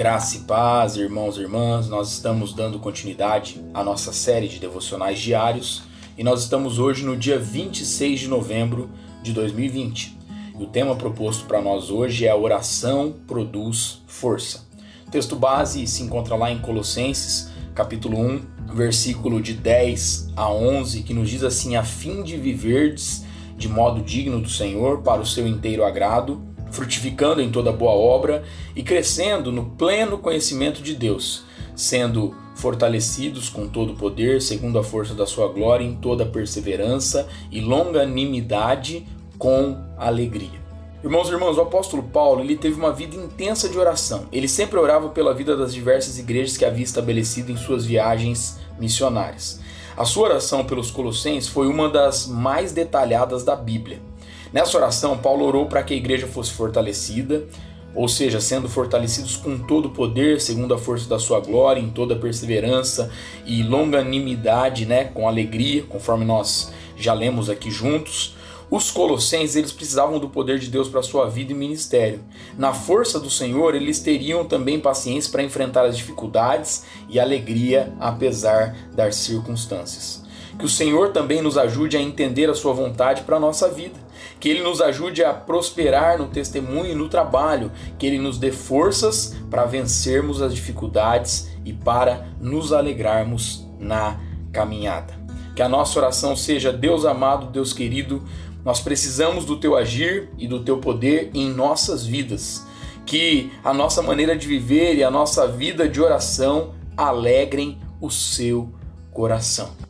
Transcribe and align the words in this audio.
Graça 0.00 0.38
e 0.38 0.40
paz, 0.40 0.96
irmãos 0.96 1.36
e 1.36 1.42
irmãs, 1.42 1.86
nós 1.86 2.10
estamos 2.10 2.54
dando 2.54 2.78
continuidade 2.78 3.62
à 3.74 3.84
nossa 3.84 4.14
série 4.14 4.48
de 4.48 4.58
devocionais 4.58 5.18
diários 5.18 5.82
e 6.16 6.24
nós 6.24 6.40
estamos 6.40 6.78
hoje 6.78 7.04
no 7.04 7.14
dia 7.14 7.38
26 7.38 8.20
de 8.20 8.26
novembro 8.26 8.88
de 9.22 9.34
2020. 9.34 10.16
E 10.58 10.62
o 10.64 10.68
tema 10.68 10.96
proposto 10.96 11.44
para 11.44 11.60
nós 11.60 11.90
hoje 11.90 12.24
é 12.24 12.30
a 12.30 12.34
oração 12.34 13.14
produz 13.26 14.00
força. 14.06 14.66
O 15.06 15.10
texto 15.10 15.36
base 15.36 15.86
se 15.86 16.02
encontra 16.02 16.34
lá 16.34 16.50
em 16.50 16.60
Colossenses, 16.60 17.50
capítulo 17.74 18.18
1, 18.18 18.72
versículo 18.72 19.38
de 19.38 19.52
10 19.52 20.30
a 20.34 20.50
11, 20.50 21.02
que 21.02 21.12
nos 21.12 21.28
diz 21.28 21.44
assim: 21.44 21.76
a 21.76 21.84
fim 21.84 22.22
de 22.22 22.38
viverdes 22.38 23.26
de 23.54 23.68
modo 23.68 24.00
digno 24.00 24.40
do 24.40 24.48
Senhor 24.48 25.02
para 25.02 25.20
o 25.20 25.26
seu 25.26 25.46
inteiro 25.46 25.84
agrado 25.84 26.42
frutificando 26.70 27.40
em 27.40 27.50
toda 27.50 27.72
boa 27.72 27.92
obra 27.92 28.42
e 28.74 28.82
crescendo 28.82 29.50
no 29.50 29.66
pleno 29.70 30.18
conhecimento 30.18 30.82
de 30.82 30.94
Deus, 30.94 31.44
sendo 31.74 32.34
fortalecidos 32.54 33.48
com 33.48 33.66
todo 33.66 33.92
o 33.92 33.96
poder, 33.96 34.42
segundo 34.42 34.78
a 34.78 34.84
força 34.84 35.14
da 35.14 35.26
sua 35.26 35.48
glória, 35.48 35.84
em 35.84 35.96
toda 35.96 36.26
perseverança 36.26 37.28
e 37.50 37.60
longanimidade 37.60 39.06
com 39.38 39.78
alegria. 39.96 40.60
Irmãos 41.02 41.30
e 41.30 41.32
irmãs, 41.32 41.56
o 41.56 41.62
apóstolo 41.62 42.02
Paulo 42.02 42.42
ele 42.42 42.58
teve 42.58 42.78
uma 42.78 42.92
vida 42.92 43.16
intensa 43.16 43.70
de 43.70 43.78
oração. 43.78 44.26
Ele 44.30 44.46
sempre 44.46 44.78
orava 44.78 45.08
pela 45.08 45.32
vida 45.32 45.56
das 45.56 45.72
diversas 45.72 46.18
igrejas 46.18 46.58
que 46.58 46.64
havia 46.64 46.84
estabelecido 46.84 47.50
em 47.50 47.56
suas 47.56 47.86
viagens 47.86 48.58
missionárias. 48.78 49.60
A 49.96 50.04
sua 50.04 50.28
oração 50.28 50.62
pelos 50.64 50.90
Colossenses 50.90 51.48
foi 51.48 51.68
uma 51.68 51.88
das 51.88 52.26
mais 52.26 52.72
detalhadas 52.72 53.42
da 53.42 53.56
Bíblia. 53.56 54.09
Nessa 54.52 54.76
oração, 54.76 55.16
Paulo 55.16 55.44
orou 55.44 55.66
para 55.66 55.82
que 55.82 55.94
a 55.94 55.96
igreja 55.96 56.26
fosse 56.26 56.50
fortalecida, 56.52 57.46
ou 57.94 58.08
seja, 58.08 58.40
sendo 58.40 58.68
fortalecidos 58.68 59.36
com 59.36 59.58
todo 59.58 59.86
o 59.86 59.90
poder, 59.90 60.40
segundo 60.40 60.74
a 60.74 60.78
força 60.78 61.08
da 61.08 61.18
sua 61.18 61.40
glória, 61.40 61.80
em 61.80 61.90
toda 61.90 62.16
perseverança 62.16 63.10
e 63.46 63.62
longanimidade, 63.62 64.86
né, 64.86 65.04
com 65.04 65.28
alegria, 65.28 65.82
conforme 65.84 66.24
nós 66.24 66.72
já 66.96 67.12
lemos 67.12 67.48
aqui 67.48 67.70
juntos. 67.70 68.36
Os 68.70 68.90
colossenses, 68.90 69.56
eles 69.56 69.72
precisavam 69.72 70.20
do 70.20 70.28
poder 70.28 70.60
de 70.60 70.68
Deus 70.68 70.88
para 70.88 71.02
sua 71.02 71.28
vida 71.28 71.50
e 71.50 71.56
ministério. 71.56 72.20
Na 72.56 72.72
força 72.72 73.18
do 73.18 73.28
Senhor, 73.28 73.74
eles 73.74 73.98
teriam 73.98 74.44
também 74.44 74.78
paciência 74.78 75.30
para 75.30 75.42
enfrentar 75.42 75.86
as 75.86 75.96
dificuldades 75.96 76.84
e 77.08 77.18
alegria 77.18 77.92
apesar 77.98 78.76
das 78.94 79.16
circunstâncias. 79.16 80.22
Que 80.60 80.66
o 80.66 80.68
Senhor 80.68 81.10
também 81.10 81.42
nos 81.42 81.58
ajude 81.58 81.96
a 81.96 82.00
entender 82.00 82.48
a 82.48 82.54
sua 82.54 82.72
vontade 82.72 83.22
para 83.22 83.36
a 83.36 83.40
nossa 83.40 83.68
vida 83.68 83.98
que 84.40 84.48
Ele 84.48 84.62
nos 84.62 84.80
ajude 84.80 85.22
a 85.22 85.34
prosperar 85.34 86.18
no 86.18 86.26
testemunho 86.26 86.92
e 86.92 86.94
no 86.94 87.08
trabalho, 87.08 87.70
que 87.98 88.06
Ele 88.06 88.18
nos 88.18 88.38
dê 88.38 88.50
forças 88.50 89.36
para 89.50 89.66
vencermos 89.66 90.40
as 90.40 90.54
dificuldades 90.54 91.50
e 91.64 91.74
para 91.74 92.26
nos 92.40 92.72
alegrarmos 92.72 93.68
na 93.78 94.18
caminhada. 94.50 95.14
Que 95.54 95.62
a 95.62 95.68
nossa 95.68 95.98
oração 95.98 96.34
seja: 96.34 96.72
Deus 96.72 97.04
amado, 97.04 97.46
Deus 97.46 97.74
querido, 97.74 98.24
nós 98.64 98.80
precisamos 98.80 99.44
do 99.44 99.58
Teu 99.58 99.76
agir 99.76 100.30
e 100.38 100.48
do 100.48 100.60
Teu 100.60 100.78
poder 100.78 101.30
em 101.34 101.50
nossas 101.50 102.04
vidas. 102.06 102.66
Que 103.04 103.52
a 103.62 103.74
nossa 103.74 104.02
maneira 104.02 104.36
de 104.36 104.46
viver 104.46 104.94
e 104.94 105.04
a 105.04 105.10
nossa 105.10 105.46
vida 105.46 105.88
de 105.88 106.00
oração 106.00 106.74
alegrem 106.96 107.78
o 108.00 108.10
seu 108.10 108.72
coração. 109.12 109.89